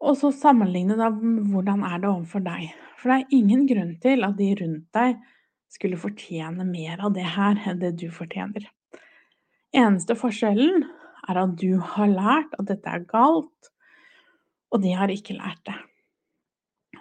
Og 0.01 0.17
så 0.17 0.31
sammenligne 0.34 0.98
da 0.98 1.12
hvordan 1.13 1.84
er 1.86 2.01
det 2.01 2.10
overfor 2.10 2.43
deg. 2.46 2.72
For 2.98 3.12
det 3.12 3.17
er 3.20 3.38
ingen 3.38 3.67
grunn 3.70 3.93
til 4.01 4.25
at 4.25 4.38
de 4.39 4.50
rundt 4.58 4.88
deg 4.98 5.20
skulle 5.72 6.00
fortjene 6.00 6.65
mer 6.67 7.01
av 7.05 7.13
det 7.15 7.27
her 7.36 7.60
enn 7.70 7.79
det 7.81 7.93
du 8.01 8.08
fortjener. 8.13 8.65
Eneste 9.77 10.17
forskjellen 10.20 10.84
er 11.29 11.39
at 11.43 11.53
du 11.62 11.77
har 11.93 12.12
lært 12.12 12.58
at 12.60 12.67
dette 12.67 12.91
er 12.91 13.05
galt, 13.08 13.72
og 14.72 14.84
de 14.84 14.91
har 14.98 15.13
ikke 15.13 15.38
lært 15.38 15.62
det. 15.70 15.77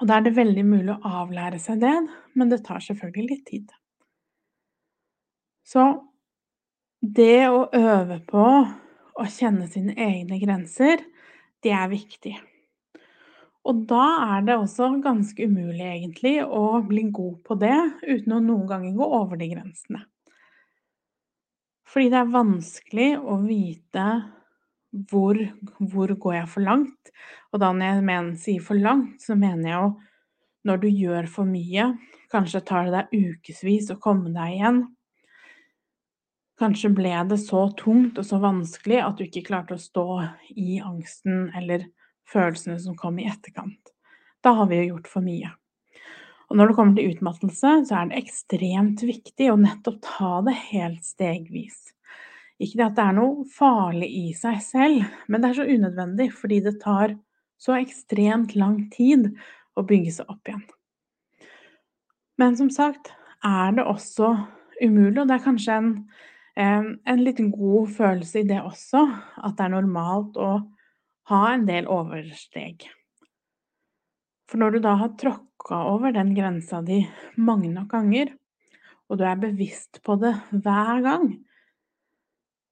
Og 0.00 0.07
da 0.09 0.16
er 0.16 0.26
det 0.26 0.37
veldig 0.37 0.64
mulig 0.64 0.92
å 0.95 1.14
avlære 1.25 1.59
seg 1.61 1.80
det, 1.83 1.97
men 2.38 2.52
det 2.52 2.62
tar 2.66 2.83
selvfølgelig 2.85 3.26
litt 3.33 3.45
tid. 3.49 3.73
Så 5.66 5.87
det 7.00 7.49
å 7.49 7.66
øve 7.76 8.21
på 8.28 8.47
å 9.21 9.26
kjenne 9.28 9.69
sine 9.71 9.97
egne 9.99 10.38
grenser, 10.40 11.02
det 11.64 11.75
er 11.76 11.90
viktig. 11.92 12.37
Og 13.69 13.83
da 13.90 14.05
er 14.37 14.47
det 14.47 14.57
også 14.57 14.88
ganske 15.05 15.47
umulig, 15.47 15.85
egentlig, 15.85 16.38
å 16.45 16.81
bli 16.87 17.05
god 17.12 17.40
på 17.45 17.57
det 17.61 17.76
uten 18.07 18.37
å 18.37 18.40
noen 18.40 18.67
ganger 18.71 18.97
gå 18.97 19.09
over 19.21 19.40
de 19.40 19.50
grensene. 19.52 20.05
Fordi 21.90 22.11
det 22.12 22.21
er 22.21 22.33
vanskelig 22.33 23.09
å 23.19 23.40
vite 23.43 24.07
hvor, 25.11 25.38
hvor 25.79 26.14
går 26.23 26.37
jeg 26.38 26.50
for 26.52 26.67
langt. 26.67 27.12
Og 27.50 27.61
da 27.62 27.73
når 27.75 27.93
jeg 27.93 28.07
mener, 28.07 28.38
sier 28.40 28.64
for 28.64 28.79
langt, 28.79 29.19
så 29.23 29.37
mener 29.38 29.69
jeg 29.69 29.76
jo 29.76 29.90
når 30.69 30.81
du 30.83 30.88
gjør 30.88 31.29
for 31.33 31.49
mye, 31.49 31.87
kanskje 32.33 32.64
tar 32.69 32.88
det 32.88 32.97
deg 32.97 33.31
ukevis 33.31 33.90
å 33.93 34.00
komme 34.02 34.33
deg 34.35 34.57
igjen. 34.59 34.83
Kanskje 36.61 36.90
ble 36.93 37.14
det 37.31 37.40
så 37.40 37.64
tungt 37.79 38.19
og 38.21 38.26
så 38.29 38.40
vanskelig 38.43 39.00
at 39.00 39.17
du 39.17 39.25
ikke 39.25 39.47
klarte 39.47 39.79
å 39.79 39.81
stå 39.81 40.07
i 40.52 40.76
angsten 40.85 41.49
eller 41.57 41.88
følelsene 42.31 42.79
som 42.83 42.97
kom 42.99 43.19
i 43.21 43.29
etterkant. 43.31 43.93
Da 44.45 44.55
har 44.57 44.71
vi 44.71 44.81
jo 44.81 44.95
gjort 44.95 45.11
for 45.11 45.25
mye. 45.25 45.53
Og 46.51 46.59
når 46.59 46.71
det 46.71 46.77
kommer 46.79 46.97
til 46.97 47.13
utmattelse, 47.13 47.75
så 47.87 47.97
er 47.97 48.11
det 48.11 48.21
ekstremt 48.25 49.05
viktig 49.07 49.51
å 49.53 49.59
nettopp 49.61 50.01
ta 50.03 50.33
det 50.47 50.57
helt 50.73 51.05
stegvis. 51.07 51.79
Ikke 52.61 52.81
det 52.81 52.87
at 52.89 52.97
det 52.99 53.05
er 53.07 53.17
noe 53.17 53.47
farlig 53.55 54.09
i 54.11 54.25
seg 54.37 54.59
selv, 54.65 55.05
men 55.29 55.41
det 55.41 55.51
er 55.51 55.61
så 55.61 55.69
unødvendig 55.69 56.29
fordi 56.37 56.59
det 56.65 56.81
tar 56.83 57.15
så 57.61 57.77
ekstremt 57.79 58.57
lang 58.59 58.83
tid 58.93 59.31
å 59.79 59.85
bygge 59.87 60.17
seg 60.19 60.33
opp 60.33 60.51
igjen. 60.51 60.67
Men 62.41 62.57
som 62.59 62.73
sagt 62.73 63.13
er 63.47 63.77
det 63.77 63.85
også 63.85 64.33
umulig, 64.81 65.21
og 65.21 65.29
det 65.29 65.37
er 65.37 65.47
kanskje 65.47 65.79
en 65.79 65.95
en 66.61 67.23
litt 67.25 67.41
god 67.53 67.91
følelse 67.95 68.43
i 68.43 68.49
det 68.49 68.61
også, 68.63 69.05
at 69.45 69.57
det 69.57 69.67
er 69.67 69.75
normalt 69.75 70.37
å 70.41 70.51
ha 71.31 71.45
en 71.55 71.67
del 71.69 71.89
oversteg. 71.91 72.89
For 74.51 74.59
når 74.59 74.75
du 74.75 74.83
da 74.83 74.97
har 74.99 75.15
tråkka 75.19 75.79
over 75.93 76.15
den 76.15 76.35
grensa 76.35 76.83
di 76.83 77.05
mange 77.39 77.71
nok 77.71 77.93
ganger, 77.95 78.33
og 79.11 79.19
du 79.19 79.25
er 79.27 79.39
bevisst 79.39 80.03
på 80.07 80.17
det 80.23 80.35
hver 80.51 81.03
gang, 81.07 81.31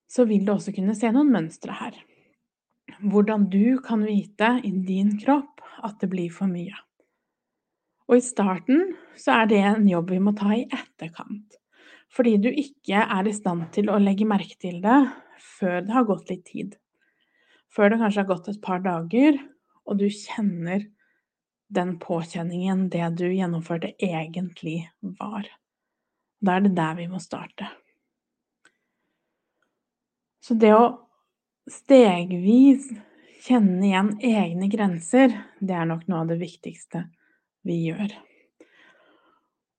så 0.08 0.24
vil 0.26 0.44
du 0.46 0.54
også 0.54 0.74
kunne 0.74 0.96
se 0.96 1.10
noen 1.14 1.30
mønstre 1.34 1.74
her. 1.78 1.94
Hvordan 3.02 3.46
du 3.52 3.78
kan 3.84 4.02
vite 4.06 4.56
i 4.64 4.72
din 4.72 5.14
kropp 5.20 5.62
at 5.84 5.98
det 6.00 6.10
blir 6.10 6.32
for 6.34 6.50
mye. 6.50 6.74
Og 8.08 8.16
i 8.16 8.24
starten 8.24 8.94
så 9.20 9.42
er 9.42 9.50
det 9.50 9.62
en 9.68 9.88
jobb 9.88 10.14
vi 10.14 10.20
må 10.24 10.32
ta 10.36 10.54
i 10.56 10.64
etterkant. 10.64 11.58
Fordi 12.08 12.38
du 12.40 12.48
ikke 12.48 13.02
er 13.04 13.28
i 13.28 13.34
stand 13.36 13.66
til 13.74 13.90
å 13.92 14.00
legge 14.00 14.26
merke 14.26 14.56
til 14.56 14.80
det 14.82 15.00
før 15.58 15.82
det 15.84 15.92
har 15.92 16.08
gått 16.08 16.32
litt 16.32 16.46
tid. 16.48 16.78
Før 17.74 17.92
det 17.92 17.98
kanskje 18.00 18.22
har 18.22 18.30
gått 18.30 18.48
et 18.50 18.62
par 18.64 18.80
dager, 18.84 19.38
og 19.88 20.00
du 20.00 20.08
kjenner 20.12 20.86
den 21.68 21.96
påkjenningen 22.00 22.86
det 22.92 23.10
du 23.20 23.26
gjennomførte, 23.28 23.92
egentlig 24.00 24.88
var. 25.20 25.48
Da 26.40 26.56
er 26.56 26.64
det 26.64 26.76
der 26.78 26.96
vi 26.96 27.08
må 27.10 27.20
starte. 27.20 27.68
Så 30.40 30.56
det 30.56 30.72
å 30.72 30.84
stegvis 31.68 32.88
kjenne 33.44 33.84
igjen 33.84 34.14
egne 34.24 34.70
grenser, 34.72 35.34
det 35.60 35.76
er 35.76 35.88
nok 35.90 36.06
noe 36.08 36.22
av 36.24 36.32
det 36.32 36.38
viktigste 36.40 37.04
vi 37.68 37.82
gjør. 37.90 38.14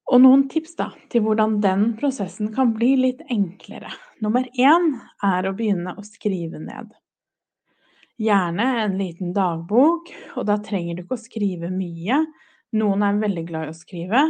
Og 0.09 0.21
noen 0.23 0.47
tips 0.49 0.73
da, 0.77 0.89
til 1.09 1.23
hvordan 1.25 1.59
den 1.61 1.91
prosessen 1.97 2.49
kan 2.53 2.73
bli 2.73 2.95
litt 2.97 3.21
enklere. 3.29 3.91
Nummer 4.25 4.47
én 4.57 4.95
er 5.25 5.45
å 5.45 5.53
begynne 5.57 5.93
å 5.97 6.05
skrive 6.05 6.61
ned. 6.61 6.93
Gjerne 8.19 8.65
en 8.83 8.97
liten 8.99 9.31
dagbok, 9.35 10.09
og 10.35 10.47
da 10.49 10.57
trenger 10.59 10.97
du 10.97 11.05
ikke 11.05 11.15
å 11.15 11.21
skrive 11.21 11.69
mye. 11.71 12.17
Noen 12.75 13.05
er 13.05 13.21
veldig 13.21 13.45
glad 13.47 13.69
i 13.69 13.71
å 13.71 13.77
skrive. 13.77 14.23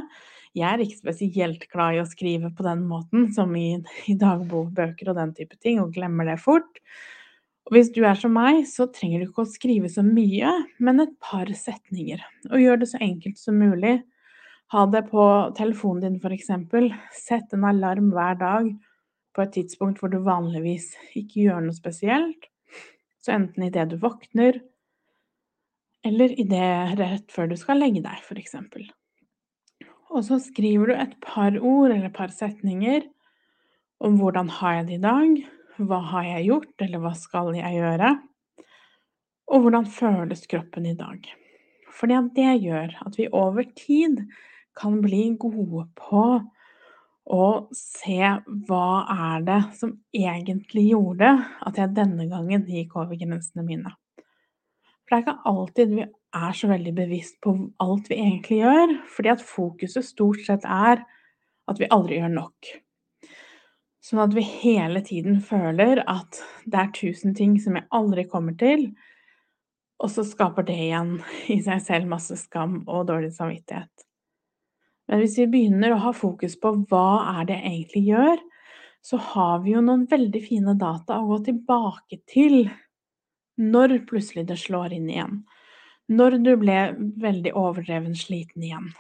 Jeg 0.58 0.68
er 0.70 0.84
ikke 0.84 1.00
spesielt 1.00 1.66
glad 1.72 1.98
i 1.98 2.02
å 2.04 2.10
skrive 2.10 2.52
på 2.54 2.66
den 2.66 2.84
måten, 2.90 3.28
som 3.34 3.56
i, 3.58 3.80
i 4.10 4.16
dagbokbøker 4.20 5.10
og 5.10 5.18
den 5.18 5.34
type 5.38 5.58
ting, 5.58 5.82
og 5.82 5.96
glemmer 5.96 6.30
det 6.30 6.38
fort. 6.44 6.82
Og 7.70 7.76
hvis 7.76 7.90
du 7.94 8.04
er 8.06 8.18
som 8.18 8.34
meg, 8.34 8.62
så 8.70 8.88
trenger 8.94 9.22
du 9.22 9.28
ikke 9.28 9.46
å 9.46 9.50
skrive 9.50 9.90
så 9.94 10.06
mye, 10.06 10.54
men 10.82 11.04
et 11.04 11.18
par 11.26 11.50
setninger. 11.50 12.22
Og 12.50 12.62
gjør 12.62 12.82
det 12.82 12.92
så 12.94 13.02
enkelt 13.06 13.42
som 13.42 13.58
mulig. 13.62 14.00
Ha 14.74 14.86
det 14.94 15.04
på 15.10 15.26
telefonen 15.58 16.06
din, 16.06 16.22
f.eks. 16.22 16.54
Sett 17.26 17.58
en 17.58 17.66
alarm 17.70 18.14
hver 18.14 18.38
dag 18.38 18.70
på 19.34 19.46
et 19.46 19.54
tidspunkt 19.58 20.02
hvor 20.02 20.14
du 20.14 20.20
vanligvis 20.26 20.92
ikke 21.18 21.46
gjør 21.48 21.66
noe 21.66 21.78
spesielt, 21.78 22.49
så 23.24 23.36
enten 23.36 23.68
idet 23.68 23.90
du 23.92 23.98
våkner, 24.02 24.62
eller 26.06 26.34
idet 26.40 26.96
rett 27.00 27.32
før 27.34 27.52
du 27.52 27.58
skal 27.60 27.82
legge 27.82 28.02
deg, 28.06 28.24
eksempel. 28.40 28.88
Og 30.10 30.24
så 30.26 30.40
skriver 30.42 30.90
du 30.90 30.96
et 30.96 31.16
par 31.22 31.58
ord 31.60 31.92
eller 31.92 32.08
et 32.08 32.16
par 32.16 32.32
setninger 32.34 33.04
om 34.00 34.16
hvordan 34.18 34.50
har 34.60 34.80
jeg 34.80 34.88
det 34.88 34.98
i 34.98 35.04
dag, 35.04 35.42
hva 35.80 36.00
har 36.12 36.26
jeg 36.28 36.48
gjort, 36.50 36.74
eller 36.86 37.04
hva 37.04 37.12
skal 37.16 37.52
jeg 37.56 37.78
gjøre, 37.78 38.14
og 39.50 39.66
hvordan 39.66 39.90
føles 39.92 40.48
kroppen 40.50 40.88
i 40.88 40.96
dag. 40.98 41.28
Fordi 42.00 42.20
det 42.36 42.54
gjør 42.64 42.96
at 43.06 43.18
vi 43.20 43.28
over 43.36 43.68
tid 43.76 44.24
kan 44.80 45.00
bli 45.04 45.26
gode 45.42 45.86
på 46.00 46.24
å 47.30 47.70
se 47.76 48.20
hva 48.68 49.06
er 49.14 49.44
det 49.46 49.60
som 49.78 49.94
egentlig 50.16 50.88
gjorde 50.90 51.30
at 51.68 51.78
jeg 51.78 51.94
denne 51.98 52.26
gangen 52.32 52.66
gikk 52.66 52.96
over 52.98 53.18
grensene 53.20 53.66
mine. 53.66 53.94
For 55.06 55.14
det 55.14 55.20
er 55.20 55.26
ikke 55.26 55.52
alltid 55.52 55.94
vi 55.94 56.08
er 56.40 56.58
så 56.58 56.70
veldig 56.70 56.94
bevisst 56.98 57.40
på 57.42 57.54
alt 57.82 58.10
vi 58.10 58.20
egentlig 58.22 58.60
gjør, 58.64 58.96
fordi 59.14 59.34
at 59.34 59.46
fokuset 59.46 60.06
stort 60.06 60.42
sett 60.46 60.66
er 60.66 61.04
at 61.70 61.82
vi 61.82 61.90
aldri 61.94 62.20
gjør 62.20 62.34
nok. 62.34 62.74
Sånn 64.06 64.24
at 64.24 64.34
vi 64.34 64.46
hele 64.46 65.02
tiden 65.06 65.42
føler 65.46 66.02
at 66.10 66.42
det 66.66 66.82
er 66.82 66.94
tusen 66.98 67.36
ting 67.38 67.58
som 67.62 67.78
jeg 67.78 67.90
aldri 67.94 68.26
kommer 68.30 68.58
til, 68.58 68.90
og 70.00 70.14
så 70.14 70.24
skaper 70.26 70.66
det 70.66 70.78
igjen 70.80 71.18
i 71.52 71.60
seg 71.66 71.82
selv 71.84 72.10
masse 72.10 72.38
skam 72.40 72.82
og 72.88 73.10
dårlig 73.10 73.34
samvittighet. 73.36 74.09
Men 75.10 75.24
hvis 75.24 75.40
vi 75.42 75.48
begynner 75.50 75.96
å 75.96 76.04
ha 76.04 76.14
fokus 76.14 76.56
på 76.62 76.72
hva 76.92 77.40
er 77.40 77.50
det 77.50 77.58
jeg 77.58 77.72
egentlig 77.72 78.04
gjør, 78.12 78.42
så 79.02 79.18
har 79.32 79.64
vi 79.64 79.74
jo 79.74 79.82
noen 79.82 80.06
veldig 80.12 80.42
fine 80.44 80.76
data 80.78 81.18
å 81.18 81.30
gå 81.32 81.40
tilbake 81.48 82.20
til 82.30 82.68
når 83.60 84.02
plutselig 84.10 84.46
det 84.52 84.60
slår 84.60 84.94
inn 84.96 85.08
igjen. 85.10 85.40
Når 86.10 86.38
du 86.44 86.52
ble 86.62 86.78
veldig 87.22 87.54
overdreven 87.58 88.16
sliten 88.18 88.66
igjen. 88.66 88.92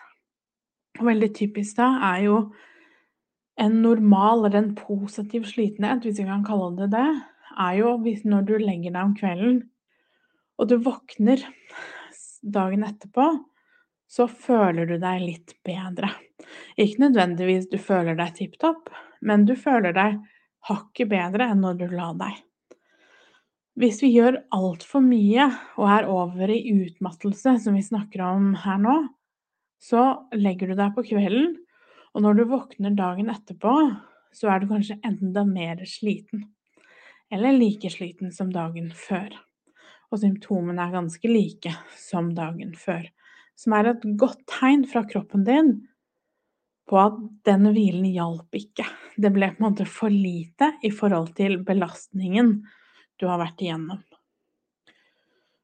Og 0.99 1.05
veldig 1.07 1.29
typisk 1.37 1.77
da 1.77 1.91
er 2.11 2.25
jo 2.25 2.39
en 3.59 3.81
normal 3.83 4.45
eller 4.47 4.61
en 4.61 4.75
positiv 4.77 5.45
slitenhet, 5.49 6.05
hvis 6.05 6.21
vi 6.21 6.27
kan 6.29 6.45
kalle 6.47 6.71
det 6.79 6.89
det, 6.95 7.09
er 7.59 7.75
jo 7.79 7.97
når 7.99 8.47
du 8.47 8.55
legger 8.61 8.95
deg 8.95 9.03
om 9.03 9.15
kvelden 9.17 9.59
og 10.59 10.67
du 10.67 10.75
våkner 10.83 11.43
dagen 12.43 12.83
etterpå, 12.87 13.25
så 14.09 14.25
føler 14.27 14.89
du 14.89 14.97
deg 15.01 15.21
litt 15.21 15.55
bedre. 15.65 16.09
Ikke 16.79 17.05
nødvendigvis 17.05 17.69
du 17.69 17.77
føler 17.81 18.17
deg 18.17 18.35
tipp 18.37 18.57
topp, 18.61 18.89
men 19.21 19.45
du 19.45 19.55
føler 19.59 19.93
deg 19.95 20.19
hakket 20.69 21.11
bedre 21.11 21.49
enn 21.51 21.61
når 21.63 21.79
du 21.79 21.87
la 21.93 22.11
deg. 22.17 22.37
Hvis 23.79 24.01
vi 24.03 24.11
gjør 24.11 24.41
altfor 24.55 25.03
mye 25.05 25.45
og 25.79 25.85
er 25.87 26.09
over 26.11 26.51
i 26.51 26.59
utmattelse, 26.73 27.55
som 27.63 27.77
vi 27.77 27.85
snakker 27.85 28.25
om 28.25 28.51
her 28.65 28.79
nå, 28.81 28.97
så 29.79 30.25
legger 30.35 30.71
du 30.71 30.79
deg 30.79 30.95
på 30.97 31.05
kvelden, 31.13 31.53
og 32.11 32.25
når 32.25 32.39
du 32.39 32.47
våkner 32.49 32.97
dagen 32.97 33.29
etterpå, 33.31 33.75
så 34.35 34.49
er 34.51 34.59
du 34.59 34.71
kanskje 34.73 34.99
enda 35.05 35.45
mer 35.47 35.85
sliten. 35.87 36.49
Eller 37.31 37.53
like 37.55 37.91
sliten 37.93 38.33
som 38.35 38.49
dagen 38.51 38.89
før 38.97 39.37
og 40.09 40.21
symptomene 40.23 40.85
er 40.85 40.95
ganske 40.95 41.29
like 41.29 41.73
som 41.97 42.31
dagen 42.37 42.73
før. 42.77 43.05
Som 43.59 43.75
er 43.75 43.91
et 43.91 44.05
godt 44.19 44.41
tegn 44.47 44.85
fra 44.87 45.03
kroppen 45.07 45.43
din 45.47 45.73
på 46.89 46.97
at 46.97 47.17
denne 47.45 47.73
hvilen 47.75 48.07
hjalp 48.07 48.55
ikke. 48.55 48.85
Det 49.19 49.31
ble 49.35 49.51
på 49.51 49.59
en 49.59 49.67
måte 49.67 49.85
for 49.89 50.13
lite 50.13 50.71
i 50.85 50.91
forhold 50.95 51.33
til 51.37 51.59
belastningen 51.67 52.55
du 53.19 53.27
har 53.27 53.41
vært 53.41 53.61
igjennom. 53.61 53.99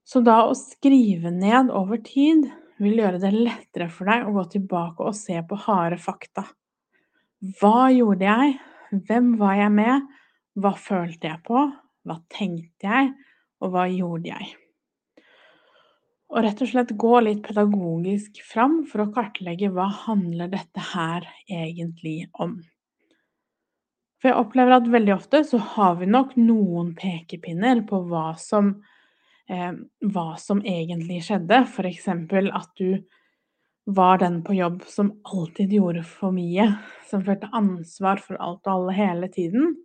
Så 0.05 0.21
da 0.21 0.43
å 0.45 0.53
skrive 0.59 1.31
ned 1.33 1.71
over 1.73 2.03
tid 2.05 2.45
vil 2.83 2.99
gjøre 2.99 3.21
det 3.23 3.31
lettere 3.33 3.87
for 3.89 4.11
deg 4.11 4.27
å 4.27 4.35
gå 4.35 4.43
tilbake 4.57 5.07
og 5.07 5.17
se 5.17 5.39
på 5.47 5.57
harde 5.65 5.97
fakta. 5.97 6.43
Hva 7.57 7.87
gjorde 7.95 8.27
jeg? 8.27 8.57
Hvem 9.07 9.33
var 9.39 9.55
jeg 9.57 9.73
med? 9.73 10.11
Hva 10.59 10.75
følte 10.77 11.31
jeg 11.31 11.41
på? 11.47 11.63
Hva 12.05 12.19
tenkte 12.29 12.91
jeg? 12.91 13.15
og 13.65 13.73
hva 13.73 13.87
gjorde 13.89 14.31
jeg? 14.31 14.53
Og 16.35 16.43
rett 16.43 16.59
og 16.59 16.67
slett 16.67 16.91
gå 16.99 17.13
litt 17.23 17.45
pedagogisk 17.45 18.41
fram 18.43 18.81
for 18.89 19.05
å 19.05 19.11
kartlegge 19.15 19.69
hva 19.71 19.87
handler 20.03 20.49
dette 20.51 20.83
her 20.91 21.23
egentlig 21.47 22.25
om. 22.33 22.57
For 24.19 24.31
jeg 24.33 24.41
opplever 24.41 24.75
at 24.75 24.89
veldig 24.91 25.13
ofte 25.15 25.43
så 25.47 25.61
har 25.75 25.95
vi 26.01 26.09
nok 26.11 26.33
noen 26.35 26.91
pekepinner 26.99 27.85
på 27.87 28.01
hva 28.09 28.33
som, 28.41 28.73
eh, 29.47 29.71
hva 30.11 30.35
som 30.41 30.59
egentlig 30.59 31.21
skjedde. 31.23 31.61
F.eks. 31.69 32.07
at 32.09 32.69
du 32.75 32.99
var 33.85 34.17
den 34.17 34.41
på 34.43 34.57
jobb 34.57 34.83
som 34.89 35.13
alltid 35.23 35.71
gjorde 35.71 36.03
for 36.03 36.35
mye, 36.35 36.67
som 37.07 37.23
følte 37.23 37.53
ansvar 37.53 38.19
for 38.19 38.35
alt 38.41 38.65
og 38.67 38.73
alle 38.73 38.93
hele 38.97 39.31
tiden 39.31 39.75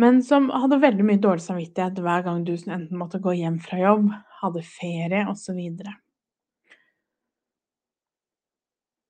men 0.00 0.20
som 0.24 0.48
hadde 0.54 0.80
veldig 0.80 1.04
mye 1.06 1.20
dårlig 1.20 1.44
samvittighet 1.44 1.98
hver 2.00 2.24
gang 2.24 2.44
du 2.46 2.54
enten 2.56 2.96
måtte 2.96 3.20
gå 3.22 3.34
hjem 3.36 3.58
fra 3.62 3.80
jobb, 3.80 4.06
hadde 4.40 4.62
ferie 4.64 5.26
osv. 5.28 5.58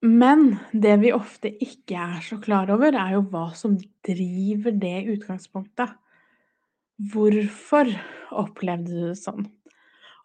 Men 0.01 0.47
det 0.73 0.97
vi 1.03 1.13
ofte 1.13 1.53
ikke 1.61 1.99
er 2.01 2.23
så 2.25 2.41
klar 2.43 2.73
over, 2.73 2.97
er 2.97 3.19
jo 3.19 3.27
hva 3.31 3.51
som 3.55 3.77
driver 4.07 4.75
det 4.81 4.97
utgangspunktet. 5.13 5.93
Hvorfor 7.13 7.93
opplevde 8.43 8.91
du 8.91 9.11
det 9.11 9.19
sånn? 9.21 9.47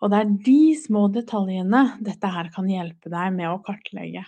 Og 0.02 0.12
det 0.12 0.22
er 0.22 0.32
de 0.48 0.62
små 0.80 1.06
detaljene 1.12 1.84
dette 2.04 2.32
her 2.32 2.50
kan 2.56 2.68
hjelpe 2.72 3.12
deg 3.12 3.36
med 3.36 3.52
å 3.52 3.62
kartlegge. 3.64 4.26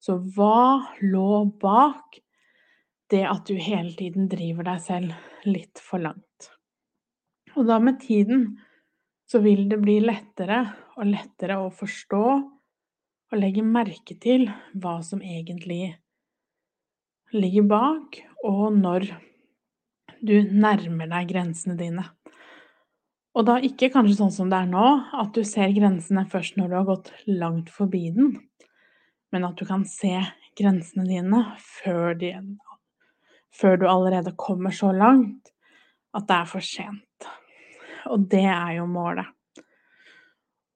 Så 0.00 0.18
hva 0.36 0.84
lå 1.02 1.44
bak 1.60 2.20
det 3.12 3.22
at 3.28 3.46
du 3.46 3.54
hele 3.60 3.92
tiden 3.96 4.28
driver 4.30 4.66
deg 4.66 4.82
selv 4.82 5.46
litt 5.46 5.82
for 5.82 6.02
langt. 6.02 6.50
Og 7.56 7.68
da 7.68 7.78
med 7.80 8.00
tiden 8.02 8.48
så 9.30 9.40
vil 9.42 9.66
det 9.70 9.78
bli 9.82 9.98
lettere 10.04 10.60
og 10.96 11.08
lettere 11.08 11.58
å 11.60 11.70
forstå 11.74 12.24
og 13.26 13.38
legge 13.40 13.64
merke 13.66 14.16
til 14.22 14.46
hva 14.78 14.98
som 15.02 15.22
egentlig 15.22 15.96
ligger 17.34 17.66
bak, 17.66 18.20
og 18.46 18.76
når 18.76 19.08
du 20.22 20.36
nærmer 20.52 21.10
deg 21.10 21.32
grensene 21.32 21.74
dine. 21.78 22.04
Og 23.36 23.44
da 23.48 23.58
ikke 23.60 23.90
kanskje 23.92 24.16
sånn 24.20 24.32
som 24.32 24.52
det 24.52 24.62
er 24.62 24.70
nå, 24.70 24.84
at 25.12 25.34
du 25.36 25.42
ser 25.44 25.74
grensene 25.76 26.24
først 26.30 26.56
når 26.56 26.70
du 26.70 26.76
har 26.78 26.86
gått 26.88 27.10
langt 27.28 27.72
forbi 27.72 28.06
den, 28.14 28.36
men 29.34 29.44
at 29.44 29.58
du 29.58 29.66
kan 29.68 29.84
se 29.90 30.14
grensene 30.56 31.04
dine 31.08 31.42
før 31.60 32.14
de 32.16 32.32
før 33.56 33.80
du 33.80 33.86
allerede 33.88 34.34
kommer 34.38 34.74
så 34.74 34.92
langt 34.94 35.52
at 36.16 36.28
det 36.28 36.36
er 36.36 36.48
for 36.50 36.64
sent. 36.64 37.28
Og 38.12 38.28
det 38.30 38.44
er 38.46 38.76
jo 38.78 38.86
målet. 38.88 39.28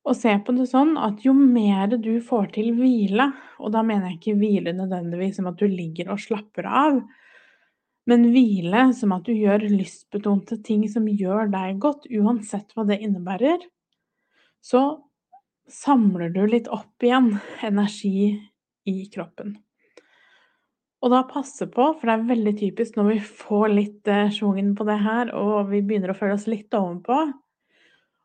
Og 0.08 0.16
se 0.16 0.32
på 0.42 0.54
det 0.56 0.66
sånn 0.70 0.94
at 0.98 1.20
jo 1.24 1.34
mer 1.36 1.92
du 2.00 2.14
får 2.24 2.54
til 2.56 2.72
hvile, 2.78 3.28
og 3.60 3.74
da 3.74 3.82
mener 3.84 4.08
jeg 4.08 4.18
ikke 4.18 4.38
hvile 4.40 4.72
nødvendigvis 4.74 5.36
som 5.38 5.50
at 5.50 5.60
du 5.60 5.66
ligger 5.68 6.14
og 6.14 6.22
slapper 6.22 6.66
av, 6.66 7.02
men 8.08 8.30
hvile 8.32 8.88
som 8.96 9.12
at 9.14 9.28
du 9.28 9.34
gjør 9.36 9.68
lystbetonte 9.68 10.56
ting 10.66 10.86
som 10.90 11.04
gjør 11.06 11.52
deg 11.52 11.78
godt, 11.82 12.08
uansett 12.08 12.72
hva 12.74 12.86
det 12.88 12.98
innebærer, 13.04 13.60
så 14.64 14.82
samler 15.70 16.32
du 16.34 16.42
litt 16.48 16.68
opp 16.72 17.04
igjen 17.04 17.34
energi 17.62 18.32
i 18.88 18.96
kroppen. 19.12 19.58
Og 21.00 21.12
da 21.12 21.22
passe 21.28 21.64
på, 21.72 21.86
for 21.96 22.08
det 22.08 22.14
er 22.14 22.26
veldig 22.28 22.52
typisk 22.60 22.98
når 22.98 23.06
vi 23.08 23.20
får 23.24 23.70
litt 23.72 24.10
eh, 24.10 24.32
schwungen 24.34 24.74
på 24.76 24.84
det 24.88 24.98
her, 25.00 25.30
og 25.36 25.70
vi 25.70 25.80
begynner 25.80 26.12
å 26.12 26.18
føle 26.18 26.36
oss 26.36 26.48
litt 26.50 26.74
ovenpå, 26.76 27.20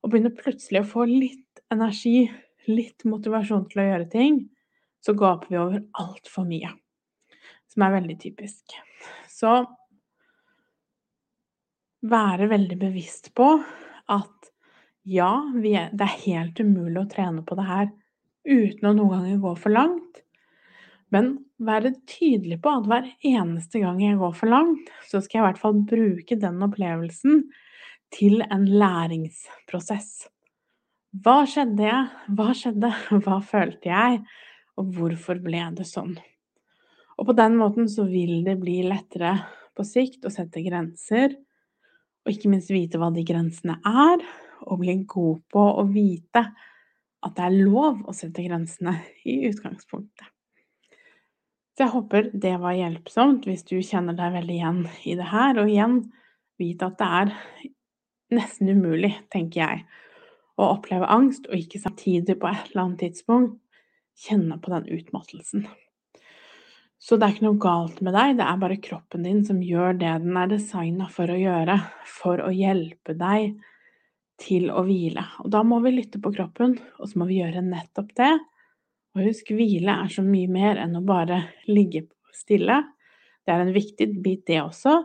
og 0.03 0.11
begynner 0.11 0.35
plutselig 0.35 0.83
å 0.83 0.89
få 0.89 1.05
litt 1.07 1.63
energi, 1.71 2.25
litt 2.67 3.05
motivasjon 3.07 3.63
til 3.71 3.81
å 3.81 3.87
gjøre 3.87 4.09
ting, 4.11 4.41
så 5.05 5.15
gaper 5.15 5.53
vi 5.53 5.61
over 5.61 5.85
altfor 6.01 6.47
mye. 6.49 6.73
Som 7.71 7.85
er 7.85 7.95
veldig 7.95 8.17
typisk. 8.21 8.75
Så 9.31 9.55
være 12.05 12.49
veldig 12.51 12.77
bevisst 12.81 13.31
på 13.37 13.49
at 14.11 14.51
ja, 15.05 15.31
er, 15.61 15.91
det 15.93 16.05
er 16.05 16.21
helt 16.25 16.59
umulig 16.59 17.01
å 17.01 17.09
trene 17.09 17.45
på 17.45 17.57
det 17.57 17.65
her 17.69 17.89
uten 18.45 18.89
å 18.89 18.93
noen 18.93 19.11
ganger 19.13 19.41
gå 19.41 19.53
for 19.61 19.73
langt. 19.73 20.21
Men 21.13 21.37
være 21.63 21.93
tydelig 22.09 22.59
på 22.63 22.71
at 22.79 22.87
hver 22.89 23.09
eneste 23.23 23.79
gang 23.79 24.01
jeg 24.03 24.19
går 24.19 24.33
for 24.35 24.51
langt, 24.51 24.89
så 25.07 25.21
skal 25.23 25.39
jeg 25.39 25.43
i 25.43 25.47
hvert 25.49 25.61
fall 25.61 25.81
bruke 25.87 26.37
den 26.39 26.63
opplevelsen 26.65 27.43
til 28.15 28.43
en 28.43 28.65
læringsprosess. 28.67 30.27
Hva 31.23 31.43
skjedde 31.47 31.85
jeg? 31.87 32.07
Hva 32.35 32.51
skjedde? 32.57 32.91
Hva 33.23 33.39
følte 33.43 33.91
jeg? 33.91 34.21
Og 34.75 34.91
hvorfor 34.97 35.39
ble 35.43 35.63
det 35.77 35.87
sånn? 35.87 36.17
Og 37.15 37.29
på 37.29 37.35
den 37.37 37.55
måten 37.55 37.87
så 37.87 38.03
vil 38.09 38.41
det 38.43 38.57
bli 38.59 38.81
lettere 38.83 39.37
på 39.75 39.85
sikt 39.87 40.27
å 40.27 40.33
sette 40.33 40.63
grenser, 40.65 41.37
og 42.25 42.33
ikke 42.33 42.51
minst 42.51 42.71
vite 42.73 42.99
hva 42.99 43.11
de 43.15 43.23
grensene 43.27 43.77
er, 43.85 44.23
og 44.65 44.81
bli 44.81 44.97
god 45.07 45.43
på 45.51 45.63
å 45.79 45.85
vite 45.87 46.41
at 47.25 47.35
det 47.37 47.47
er 47.47 47.59
lov 47.63 48.03
å 48.03 48.15
sette 48.15 48.43
grensene 48.43 48.97
i 49.23 49.45
utgangspunktet. 49.47 50.34
Så 51.75 51.83
jeg 51.83 51.91
håper 51.91 52.29
det 52.31 52.53
var 52.63 52.77
hjelpsomt 52.77 53.45
hvis 53.49 53.65
du 53.67 53.75
kjenner 53.83 54.15
deg 54.15 54.31
veldig 54.37 54.55
igjen 54.55 54.81
i 55.03 55.15
det 55.19 55.27
her. 55.27 55.59
Og 55.59 55.71
igjen, 55.71 55.97
vite 56.61 56.87
at 56.87 56.99
det 57.01 57.09
er 57.19 57.33
nesten 58.35 58.71
umulig, 58.71 59.11
tenker 59.33 59.61
jeg, 59.61 59.83
å 60.55 60.69
oppleve 60.77 61.09
angst 61.11 61.49
og 61.49 61.59
ikke 61.59 61.81
samtidig 61.83 62.37
på 62.39 62.47
et 62.47 62.71
eller 62.71 62.85
annet 62.85 63.03
tidspunkt 63.03 63.59
kjenne 64.25 64.55
på 64.63 64.71
den 64.71 64.87
utmattelsen. 64.95 65.65
Så 66.95 67.19
det 67.19 67.27
er 67.27 67.35
ikke 67.35 67.45
noe 67.49 67.61
galt 67.61 67.99
med 68.05 68.15
deg, 68.15 68.37
det 68.39 68.47
er 68.47 68.59
bare 68.61 68.81
kroppen 68.81 69.25
din 69.27 69.43
som 69.45 69.59
gjør 69.61 69.97
det 69.99 70.13
den 70.23 70.37
er 70.39 70.49
designa 70.49 71.09
for 71.11 71.29
å 71.29 71.35
gjøre, 71.37 71.75
for 72.07 72.41
å 72.41 72.53
hjelpe 72.55 73.17
deg 73.19 73.57
til 74.41 74.71
å 74.71 74.83
hvile. 74.87 75.25
Og 75.43 75.51
da 75.51 75.61
må 75.67 75.81
vi 75.83 75.91
lytte 75.97 76.23
på 76.23 76.31
kroppen, 76.35 76.79
og 76.97 77.11
så 77.11 77.19
må 77.19 77.27
vi 77.27 77.41
gjøre 77.41 77.63
nettopp 77.67 78.15
det. 78.17 78.31
Og 79.15 79.29
husk, 79.29 79.51
hvile 79.55 79.95
er 80.03 80.11
så 80.11 80.23
mye 80.25 80.49
mer 80.51 80.79
enn 80.81 80.97
å 80.99 81.03
bare 81.05 81.45
ligge 81.69 82.03
stille. 82.35 82.81
Det 83.45 83.53
er 83.53 83.63
en 83.63 83.75
viktig 83.75 84.09
bit, 84.23 84.43
det 84.49 84.59
også. 84.61 84.99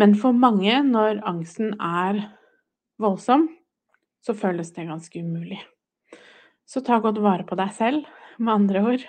Men 0.00 0.16
for 0.18 0.34
mange, 0.34 0.74
når 0.86 1.20
angsten 1.28 1.76
er 1.78 2.18
voldsom, 3.02 3.46
så 4.22 4.34
føles 4.38 4.72
det 4.74 4.88
ganske 4.88 5.22
umulig. 5.22 5.60
Så 6.66 6.82
ta 6.82 6.98
godt 7.02 7.20
vare 7.22 7.46
på 7.46 7.58
deg 7.58 7.74
selv, 7.76 8.08
med 8.38 8.54
andre 8.54 8.84
ord. 8.92 9.06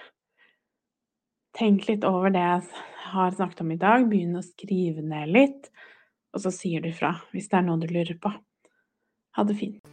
Tenk 1.57 1.87
litt 1.87 2.05
over 2.05 2.33
det 2.33 2.43
jeg 2.43 2.83
har 3.13 3.33
snakket 3.37 3.63
om 3.63 3.73
i 3.73 3.79
dag. 3.79 4.07
Begynn 4.09 4.37
å 4.37 4.45
skrive 4.45 5.05
ned 5.05 5.33
litt, 5.33 5.71
og 6.33 6.43
så 6.45 6.53
sier 6.53 6.83
du 6.83 6.91
fra 6.97 7.15
hvis 7.31 7.49
det 7.51 7.61
er 7.61 7.67
noe 7.69 7.81
du 7.81 7.89
lurer 7.93 8.17
på. 8.19 8.33
Ha 9.37 9.47
det 9.47 9.57
fint. 9.61 9.92